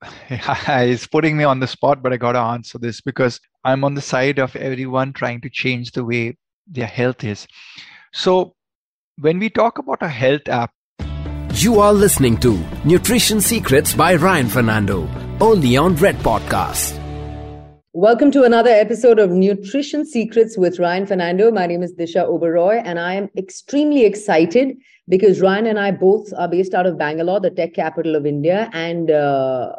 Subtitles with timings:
[0.30, 3.94] it's putting me on the spot, but I got to answer this because I'm on
[3.94, 6.36] the side of everyone trying to change the way
[6.66, 7.46] their health is.
[8.12, 8.54] So,
[9.18, 10.72] when we talk about a health app,
[11.54, 15.08] you are listening to Nutrition Secrets by Ryan Fernando,
[15.40, 16.96] only on Red Podcast.
[17.92, 21.50] Welcome to another episode of Nutrition Secrets with Ryan Fernando.
[21.50, 24.76] My name is Disha Oberoi, and I am extremely excited
[25.08, 28.70] because Ryan and I both are based out of Bangalore, the tech capital of India,
[28.72, 29.72] and uh,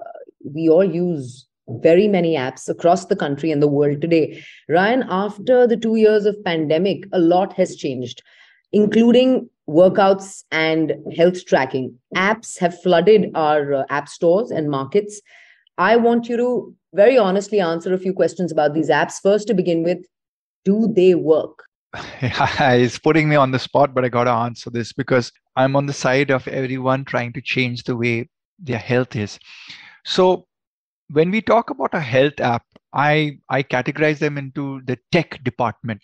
[0.44, 1.46] we all use
[1.82, 4.44] very many apps across the country and the world today.
[4.68, 8.24] Ryan, after the two years of pandemic, a lot has changed,
[8.72, 11.96] including workouts and health tracking.
[12.16, 15.22] Apps have flooded our uh, app stores and markets.
[15.78, 19.22] I want you to very honestly answer a few questions about these apps.
[19.22, 20.00] First, to begin with,
[20.66, 21.64] do they work?
[22.22, 25.86] it's putting me on the spot, but I got to answer this because I'm on
[25.86, 29.40] the side of everyone trying to change the way their health is.
[30.06, 30.48] So,
[31.10, 32.64] when we talk about a health app,
[32.94, 36.02] I, I categorize them into the tech department.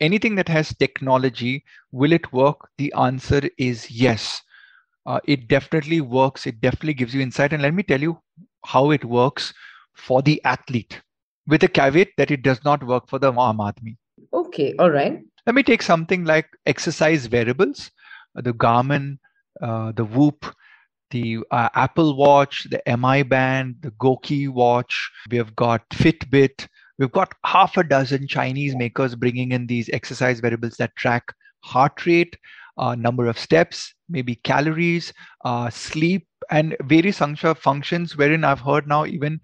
[0.00, 2.68] Anything that has technology, will it work?
[2.78, 4.42] The answer is yes.
[5.06, 6.46] Uh, it definitely works.
[6.46, 7.52] It definitely gives you insight.
[7.52, 8.18] And let me tell you
[8.64, 9.52] how it works
[9.94, 11.00] for the athlete
[11.46, 13.96] with a caveat that it does not work for the Aam Aadmi.
[14.32, 15.20] Okay, all right.
[15.46, 17.90] Let me take something like exercise wearables,
[18.36, 19.18] uh, the Garmin,
[19.60, 20.46] uh, the Whoop,
[21.12, 25.10] the uh, Apple Watch, the MI Band, the GOQii Watch.
[25.30, 26.66] We have got Fitbit.
[26.98, 32.04] We've got half a dozen Chinese makers bringing in these exercise wearables that track heart
[32.06, 32.36] rate,
[32.76, 35.12] uh, number of steps, maybe calories,
[35.44, 39.40] uh, sleep, and various functions wherein I've heard now even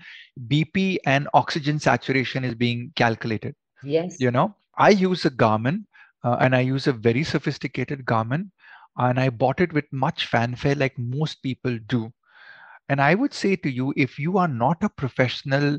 [0.49, 3.55] BP and oxygen saturation is being calculated.
[3.83, 4.21] Yes.
[4.21, 5.85] You know, I use a Garmin
[6.25, 8.51] uh, and I use a very sophisticated Garmin
[8.99, 12.13] and I bought it with much fanfare like most people do.
[12.89, 15.79] And I would say to you, if you are not a professional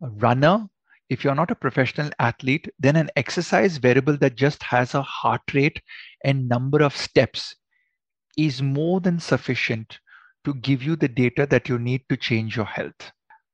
[0.00, 0.68] runner,
[1.08, 5.42] if you're not a professional athlete, then an exercise wearable that just has a heart
[5.54, 5.80] rate
[6.24, 7.54] and number of steps
[8.36, 9.98] is more than sufficient
[10.44, 13.12] to give you the data that you need to change your health.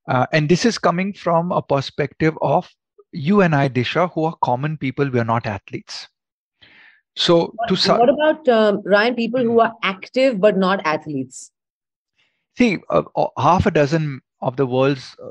[0.08, 2.68] Uh, and this is coming from a perspective of
[3.12, 6.08] you and I, Disha, who are common people, we are not athletes.
[7.16, 9.14] So, what, to su- what about um, Ryan?
[9.14, 11.50] People who are active but not athletes.
[12.58, 13.02] See, uh,
[13.38, 15.30] half a dozen of the world's uh,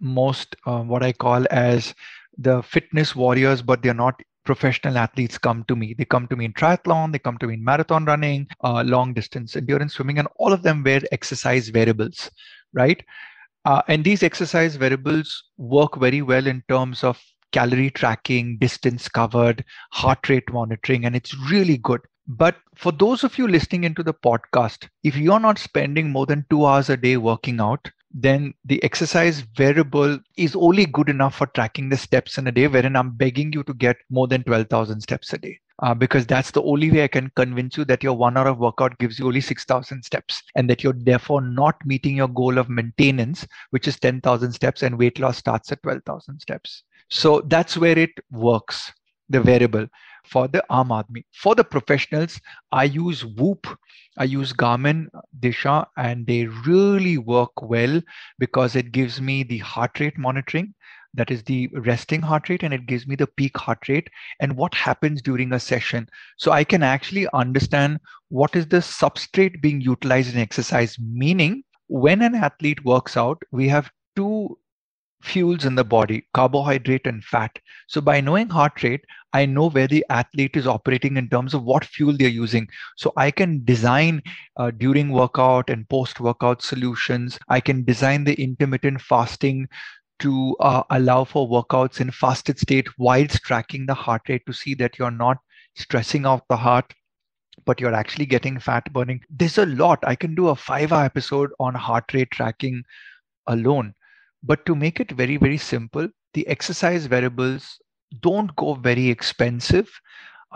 [0.00, 1.94] most uh, what I call as
[2.38, 5.94] the fitness warriors, but they're not professional athletes come to me.
[5.94, 9.12] They come to me in triathlon, they come to me in marathon running, uh, long
[9.12, 12.30] distance endurance swimming, and all of them wear exercise wearables,
[12.72, 13.02] right?
[13.64, 17.20] Uh, and these exercise wearables work very well in terms of
[17.52, 22.00] calorie tracking, distance covered, heart rate monitoring, and it's really good.
[22.26, 26.44] But for those of you listening into the podcast, if you're not spending more than
[26.50, 31.46] two hours a day working out, then the exercise wearable is only good enough for
[31.48, 35.00] tracking the steps in a day, wherein I'm begging you to get more than 12,000
[35.00, 35.60] steps a day.
[35.82, 38.58] Uh, because that's the only way I can convince you that your one hour of
[38.58, 42.70] workout gives you only 6,000 steps and that you're therefore not meeting your goal of
[42.70, 46.82] maintenance, which is 10,000 steps, and weight loss starts at 12,000 steps.
[47.10, 48.90] So that's where it works,
[49.28, 49.86] the wearable
[50.26, 51.04] for the Aam.
[51.34, 52.40] For the professionals,
[52.72, 53.66] I use Whoop,
[54.18, 55.06] I use Garmin,
[55.38, 58.00] Disha, and they really work well
[58.38, 60.74] because it gives me the heart rate monitoring.
[61.16, 64.08] That is the resting heart rate, and it gives me the peak heart rate
[64.40, 66.08] and what happens during a session.
[66.36, 70.96] So I can actually understand what is the substrate being utilized in exercise.
[70.98, 74.56] Meaning, when an athlete works out, we have two
[75.22, 79.88] fuels in the body carbohydrate and fat so by knowing heart rate i know where
[79.88, 84.22] the athlete is operating in terms of what fuel they're using so i can design
[84.58, 89.66] uh, during workout and post workout solutions i can design the intermittent fasting
[90.18, 94.74] to uh, allow for workouts in fasted state whilst tracking the heart rate to see
[94.74, 95.38] that you're not
[95.74, 96.94] stressing out the heart
[97.64, 99.20] but you're actually getting fat burning.
[99.30, 99.98] There's a lot.
[100.06, 102.82] I can do a 5 hour episode on heart rate tracking
[103.46, 103.94] alone.
[104.42, 107.78] But to make it very, very simple, the exercise wearables
[108.20, 109.90] don't go very expensive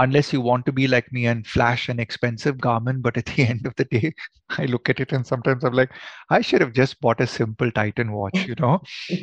[0.01, 3.03] unless you want to be like me and flash an expensive Garmin.
[3.03, 4.15] But at the end of the day,
[4.49, 5.91] I look at it and sometimes I'm like,
[6.31, 8.81] I should have just bought a simple Titan watch, you know?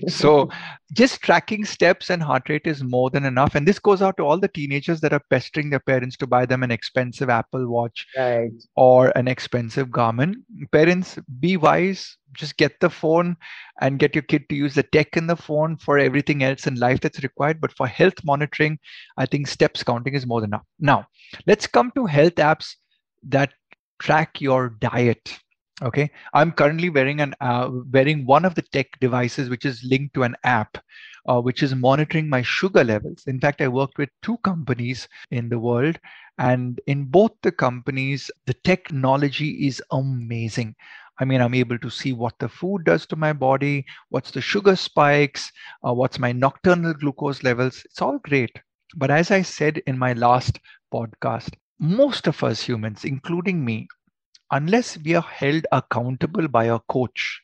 [0.08, 0.50] so
[0.94, 3.56] just tracking steps and heart rate is more than enough.
[3.56, 6.46] And this goes out to all the teenagers that are pestering their parents to buy
[6.46, 8.52] them an expensive Apple Watch right.
[8.76, 10.36] or an expensive Garmin.
[10.72, 13.36] Parents, be wise, just get the phone
[13.82, 16.76] and get your kid to use the tech in the phone for everything else in
[16.76, 17.62] life that's required.
[17.62, 18.80] But for health monitoring,
[19.18, 20.66] I think steps counting is more than enough.
[20.80, 21.08] Now,
[21.46, 22.76] let's come to health apps
[23.24, 23.54] that
[24.00, 25.38] track your diet.
[25.84, 30.16] Okay, I'm currently wearing an uh, wearing one of the tech devices which is linked
[30.16, 30.80] to an app,
[31.28, 33.24] uh, which is monitoring my sugar levels.
[33.28, 36.00] In fact, I worked with two companies in the world,
[36.40, 40.74] and in both the companies, the technology is amazing.
[41.20, 44.42] I mean, I'm able to see what the food does to my body, what's the
[44.42, 45.52] sugar spikes,
[45.86, 47.82] uh, what's my nocturnal glucose levels.
[47.86, 48.60] It's all great.
[48.96, 50.60] But as I said in my last
[50.94, 53.88] podcast, most of us humans, including me,
[54.52, 57.42] unless we are held accountable by a coach,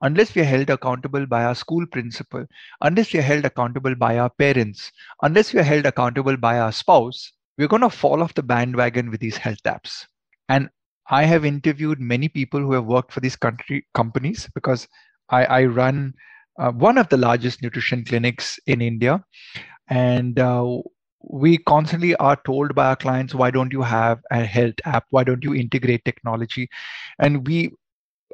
[0.00, 2.46] unless we are held accountable by our school principal,
[2.80, 4.90] unless we are held accountable by our parents,
[5.22, 9.10] unless we are held accountable by our spouse, we're going to fall off the bandwagon
[9.10, 10.04] with these health apps.
[10.48, 10.68] And
[11.10, 14.88] I have interviewed many people who have worked for these country companies because
[15.30, 16.14] I, I run
[16.58, 19.22] uh, one of the largest nutrition clinics in India.
[19.88, 20.78] And uh,
[21.22, 25.04] we constantly are told by our clients why don't you have a health app?
[25.10, 26.68] Why don't you integrate technology?
[27.18, 27.72] And we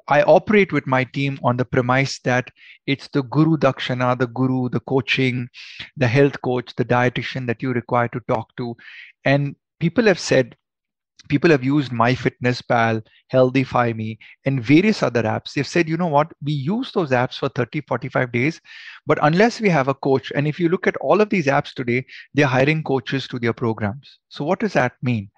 [0.09, 2.49] i operate with my team on the premise that
[2.89, 5.49] it's the guru dakshana the guru the coaching
[5.97, 8.75] the health coach the dietitian that you require to talk to.
[9.25, 10.57] And people have said
[11.29, 15.53] people have used MyFitnessPal, HealthifyMe, and various other apps.
[15.53, 18.61] They've said, you know what, we use those apps for 30, 45 days,
[19.07, 21.73] but unless we have a coach, and if you look at all of these apps
[21.73, 22.05] today,
[22.35, 24.19] they're hiring coaches to their programs.
[24.29, 25.31] So what does that mean?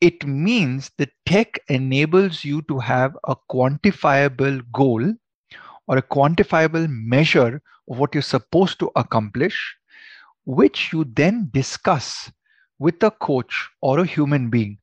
[0.00, 5.14] It means the tech enables you to have a quantifiable goal
[5.86, 7.60] or a quantifiable measure
[7.90, 9.76] of what you're supposed to accomplish,
[10.44, 12.32] which you then discuss
[12.78, 14.78] with a coach or a human being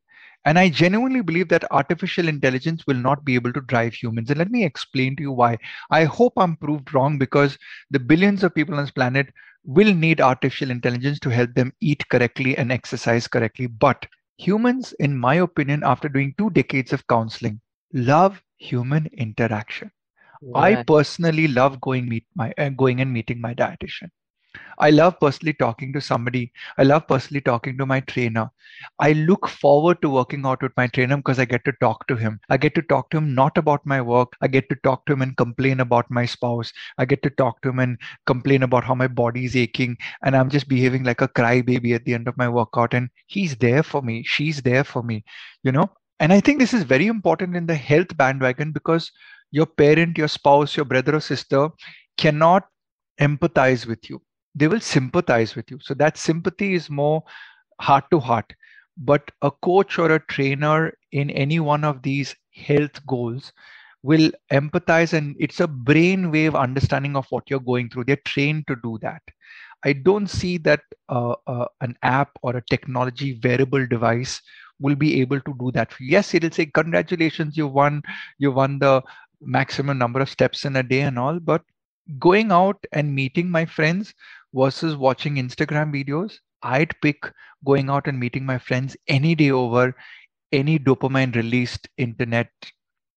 [0.47, 4.29] and I genuinely believe that artificial intelligence will not be able to drive humans.
[4.29, 5.57] And let me explain to you why.
[5.91, 7.57] I hope I'm proved wrong because
[7.91, 9.27] the billions of people on this planet
[9.65, 13.67] will need artificial intelligence to help them eat correctly and exercise correctly.
[13.67, 14.05] But
[14.37, 17.59] humans, in my opinion, after doing two decades of counseling,
[17.93, 19.91] love human interaction.
[20.41, 20.57] Yeah.
[20.59, 24.11] I personally love going meet my uh, going and meeting my dietitian.
[24.79, 26.51] I love personally talking to somebody.
[26.77, 28.51] I love personally talking to my trainer.
[28.99, 32.15] I look forward to working out with my trainer because I get to talk to
[32.15, 32.39] him.
[32.49, 34.33] I get to talk to him not about my work.
[34.41, 36.71] I get to talk to him and complain about my spouse.
[36.97, 40.35] I get to talk to him and complain about how my body is aching and
[40.35, 42.93] I'm just behaving like a crybaby at the end of my workout.
[42.93, 44.23] And he's there for me.
[44.27, 45.23] She's there for me,
[45.63, 45.89] you know?
[46.19, 49.11] And I think this is very important in the health bandwagon because
[49.51, 51.69] your parent, your spouse, your brother or sister
[52.17, 52.67] cannot
[53.19, 54.21] empathize with you
[54.57, 55.79] they will sympathize with you.
[55.81, 57.23] So that sympathy is more
[57.79, 58.51] heart to heart.
[58.97, 63.53] But a coach or a trainer in any one of these health goals
[64.01, 68.05] will empathize and it's a brainwave understanding of what you're going through.
[68.05, 69.21] They're trained to do that.
[69.85, 74.41] I don't see that uh, uh, an app or a technology wearable device
[74.79, 75.93] will be able to do that.
[75.99, 78.01] Yes, it'll say, congratulations, you won,
[78.39, 79.03] you won the
[79.41, 81.61] maximum number of steps in a day and all, but
[82.19, 84.13] going out and meeting my friends
[84.57, 87.31] versus watching Instagram videos, I'd pick
[87.65, 89.95] going out and meeting my friends any day over
[90.51, 92.49] any dopamine released internet,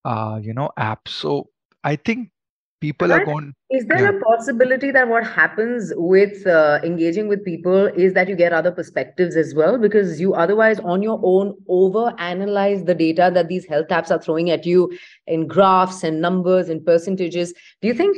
[0.05, 1.09] uh, you know, app.
[1.09, 1.49] So
[1.85, 2.31] I think
[2.81, 4.19] people are going is there yeah.
[4.19, 8.73] a possibility that what happens with uh, engaging with people is that you get other
[8.73, 9.79] perspectives as well?
[9.79, 14.21] Because you otherwise on your own over analyze the data that these health apps are
[14.21, 14.93] throwing at you
[15.29, 17.55] in graphs and numbers and percentages.
[17.81, 18.17] Do you think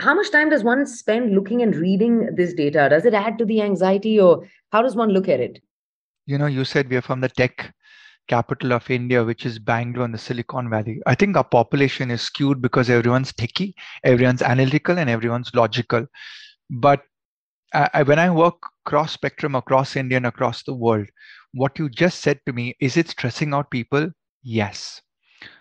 [0.00, 2.88] how much time does one spend looking and reading this data?
[2.90, 5.62] Does it add to the anxiety or how does one look at it?
[6.26, 7.72] You know you said we are from the tech
[8.30, 11.00] capital of India, which is Bangalore and the Silicon Valley.
[11.06, 16.06] I think our population is skewed because everyone's techie, everyone's analytical, and everyone's logical.
[16.70, 17.02] But
[17.74, 21.08] I, when I work cross spectrum across India and across the world,
[21.52, 24.10] what you just said to me is it stressing out people?
[24.42, 25.00] Yes.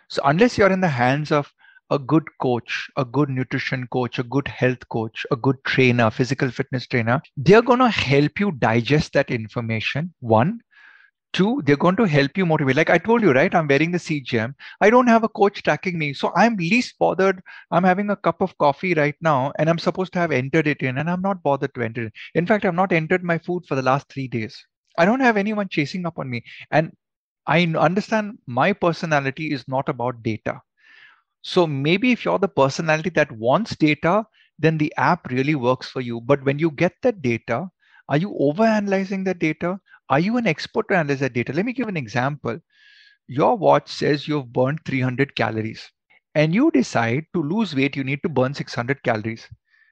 [0.08, 1.52] So unless you're in the hands of
[1.92, 6.52] a good coach, a good nutrition coach, a good health coach, a good trainer, physical
[6.52, 10.14] fitness trainer, they're going to help you digest that information.
[10.20, 10.60] One,
[11.34, 12.76] Two, they're going to help you motivate.
[12.76, 13.54] Like I told you, right?
[13.54, 14.54] I'm wearing the CGM.
[14.82, 16.14] I don't have a coach tracking me.
[16.14, 17.42] So I'm least bothered.
[17.72, 20.82] I'm having a cup of coffee right now and I'm supposed to have entered it
[20.82, 22.14] in and I'm not bothered to enter it.
[22.36, 24.58] In fact, I've not entered my food for the last three days.
[24.98, 26.44] I don't have anyone chasing up on me.
[26.72, 26.92] And
[27.48, 30.62] I understand my personality is not about data.
[31.42, 34.26] So maybe if you're the personality that wants data,
[34.58, 36.22] then the app really works for you.
[36.22, 37.70] But when you get that data,
[38.08, 39.80] are you over analyzing the data?
[40.10, 41.54] Are you an expert to analyze that data?
[41.54, 42.60] Let me give an example.
[43.28, 45.92] Your watch says you've burned 300 calories
[46.36, 49.48] and you decide to lose weight, you need to burn 600 calories,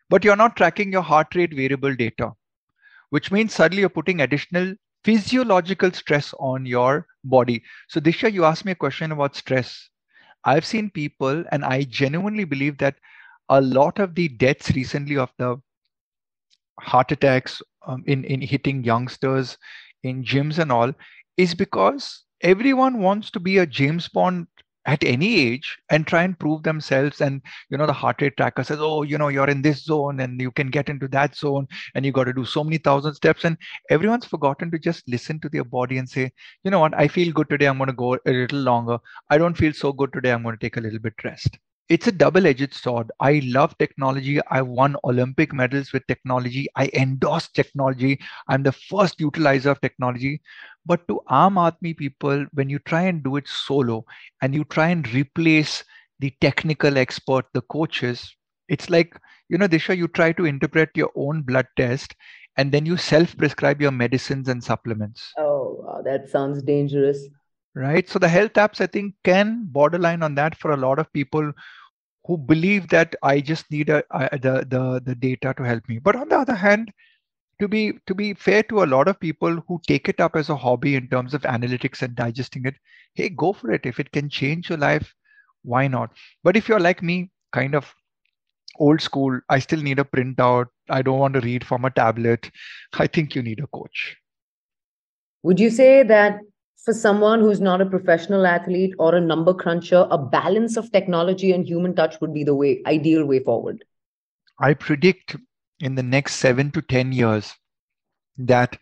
[0.09, 2.33] but you're not tracking your heart rate variable data,
[3.09, 7.63] which means suddenly you're putting additional physiological stress on your body.
[7.87, 9.89] So Disha, you asked me a question about stress.
[10.43, 12.95] I've seen people, and I genuinely believe that
[13.49, 15.57] a lot of the deaths recently of the
[16.79, 19.57] heart attacks um, in, in hitting youngsters
[20.03, 20.93] in gyms and all
[21.37, 24.47] is because everyone wants to be a James Bond
[24.87, 28.63] at any age and try and prove themselves and you know the heart rate tracker
[28.63, 31.67] says oh you know you're in this zone and you can get into that zone
[31.93, 33.43] and you got to do so many thousand steps.
[33.43, 33.57] And
[33.89, 36.31] everyone's forgotten to just listen to their body and say
[36.63, 36.97] you know what?
[36.97, 37.65] I feel good today.
[37.65, 38.97] I'm going to go a little longer.
[39.29, 40.31] I don't feel so good today.
[40.31, 41.59] I'm going to take a little bit rest
[41.89, 43.11] it's a double-edged sword.
[43.19, 44.39] I love technology.
[44.49, 46.67] I won olympic medals with technology.
[46.75, 48.19] I endorse technology.
[48.47, 50.41] I'm the first utilizer of technology.
[50.85, 54.05] But to aam aadmi people when you try and do it solo
[54.41, 55.83] and you try and replace
[56.19, 58.35] the technical expert the coaches
[58.69, 59.13] it's like
[59.49, 62.15] you know disha you try to interpret your own blood test
[62.57, 65.31] and then you self prescribe your medicines and supplements.
[65.37, 67.27] Oh wow, that sounds dangerous.
[67.75, 68.09] Right?
[68.09, 71.51] So the health apps i think can borderline on that for a lot of people
[72.27, 75.99] who believe that i just need a, a, the, the the data to help me.
[75.99, 76.91] But on the other hand
[77.61, 80.49] to be to be fair to a lot of people who take it up as
[80.49, 82.75] a hobby in terms of analytics and digesting it
[83.15, 83.85] hey go for it.
[83.85, 85.13] If it can change your life
[85.63, 86.11] why not?
[86.43, 87.93] But if you're like me kind of
[88.79, 90.67] old school i still need a printout.
[90.89, 92.51] I don't want to read from a tablet.
[92.93, 94.17] I think you need a coach.
[95.43, 96.39] Would you say that
[96.77, 101.51] for someone who's not a professional athlete or a number cruncher, a balance of technology
[101.51, 103.83] and human touch would be the way ideal way forward?
[104.59, 105.35] I predict
[105.79, 107.53] in the next seven to 10 years
[108.37, 108.77] that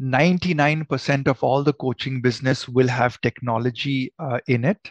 [0.00, 4.90] 99% of all the coaching business will have technology uh, in it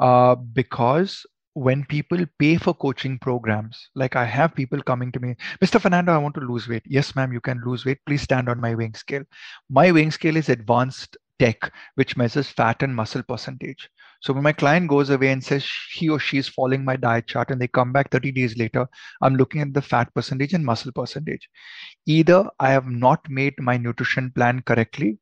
[0.00, 1.24] uh, because
[1.54, 5.80] when people pay for coaching programs, like I have people coming to me, Mr.
[5.80, 6.82] Fernando, I want to lose weight.
[6.84, 7.98] Yes, ma'am, you can lose weight.
[8.06, 9.22] Please stand on my weighing scale.
[9.70, 13.88] My weighing scale is advanced tech, which measures fat and muscle percentage.
[14.20, 17.26] So when my client goes away and says he or she is following my diet
[17.26, 18.86] chart and they come back 30 days later,
[19.20, 21.48] I'm looking at the fat percentage and muscle percentage.
[22.06, 25.18] Either I have not made my nutrition plan correctly,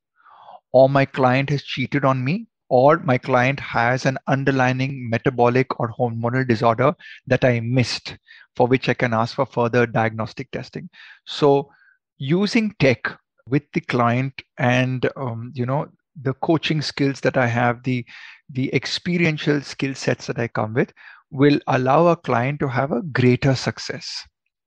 [0.71, 5.93] or my client has cheated on me, or my client has an underlying metabolic or
[5.93, 6.95] hormonal disorder
[7.27, 8.17] that I missed,
[8.55, 10.89] for which I can ask for further diagnostic testing.
[11.25, 11.69] So
[12.17, 13.15] using tech
[13.47, 15.87] with the client and um, you know
[16.21, 18.05] the coaching skills that I have, the
[18.49, 20.93] the experiential skill sets that I come with,
[21.31, 24.23] will allow a client to have a greater success.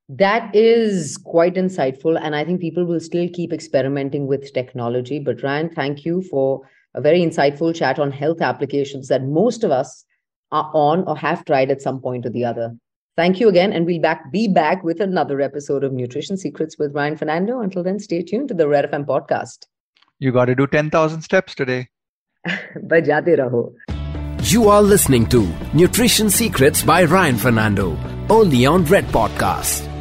[0.09, 2.19] That is quite insightful.
[2.21, 5.19] And I think people will still keep experimenting with technology.
[5.19, 6.63] But Ryan, thank you for
[6.95, 10.05] a very insightful chat on health applications that most of us
[10.53, 12.75] are on or have tried at some point or the other.
[13.17, 16.95] Thank you again, and we'll back be back with another episode of Nutrition Secrets with
[16.95, 17.61] Ryan Fernando.
[17.61, 19.67] Until then, stay tuned to the Red FM podcast.
[20.19, 21.89] You got to do 10,000 steps today.
[22.47, 23.75] Bajate raho.
[24.45, 27.99] You are listening to Nutrition Secrets by Ryan Fernando,
[28.31, 29.96] only on Red Podcast.